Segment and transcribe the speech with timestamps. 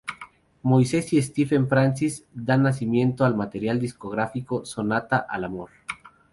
[0.63, 5.69] Moises y Stephen Francis, dan nacimiento al material discográfico "Sonata al Amor".